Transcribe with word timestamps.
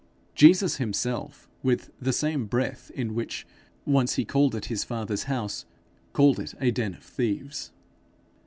Jesus 0.33 0.77
himself, 0.77 1.47
with 1.61 1.91
the 2.01 2.11
same 2.11 2.47
breath 2.47 2.89
in 2.95 3.13
which 3.13 3.45
once 3.85 4.15
he 4.15 4.25
called 4.25 4.55
it 4.55 4.65
his 4.65 4.83
father's 4.83 5.25
house, 5.25 5.65
called 6.11 6.39
it 6.39 6.55
a 6.59 6.71
den 6.71 6.95
of 6.95 7.03
thieves. 7.03 7.71